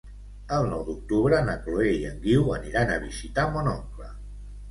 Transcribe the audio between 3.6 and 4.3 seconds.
oncle.